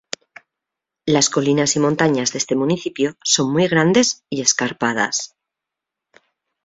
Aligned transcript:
Las 1.05 1.29
colinas 1.29 1.75
y 1.75 1.79
montañas 1.79 2.31
de 2.33 2.39
este 2.39 2.55
municipio 2.55 3.19
son 3.23 3.53
muy 3.53 3.67
grandes 3.67 4.23
y 4.31 4.41
escarpadas. 4.41 5.35